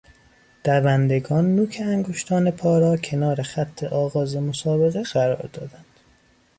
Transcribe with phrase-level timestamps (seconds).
[0.63, 5.85] دوندگان نوک انگشتان پا را کنار خط آغاز مسابقه قرار دادند.